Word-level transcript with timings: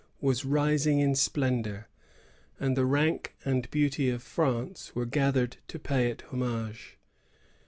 was 0.19 0.43
rising 0.43 0.97
in 0.99 1.13
splendor, 1.13 1.87
and 2.59 2.75
the 2.75 2.87
rank 2.87 3.35
and 3.45 3.69
beauty 3.69 4.09
of 4.09 4.23
France 4.23 4.95
were 4.95 5.05
gathered 5.05 5.57
to 5.67 5.77
pay 5.77 6.09
it 6.09 6.23
homage. 6.31 6.97